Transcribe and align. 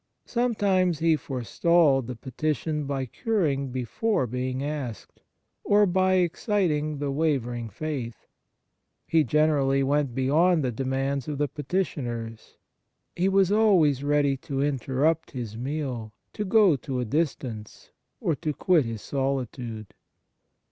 Sometimes 0.25 0.97
He 0.97 1.15
forestalled 1.15 2.07
the 2.07 2.15
petition 2.15 2.85
by 2.87 3.05
curing 3.05 3.69
before 3.69 4.25
being 4.25 4.63
asked, 4.63 5.21
or 5.63 5.85
by 5.85 6.13
exciting 6.15 6.97
the 6.97 7.11
wavering 7.11 7.69
faith. 7.69 8.25
He 9.05 9.23
generally 9.23 9.83
went 9.83 10.15
beyond 10.15 10.63
the 10.63 10.71
demands 10.71 11.27
of 11.27 11.37
the 11.37 11.47
petitioners. 11.47 12.57
He 13.15 13.29
was 13.29 13.51
always 13.51 14.03
ready 14.03 14.35
to 14.37 14.59
interrupt 14.59 15.29
His 15.29 15.55
meal, 15.55 16.13
to 16.33 16.45
go 16.45 16.75
to 16.77 16.99
a 16.99 17.05
distance, 17.05 17.91
or 18.19 18.33
to 18.37 18.53
quit 18.53 18.85
His 18.85 19.03
solitude. 19.03 19.93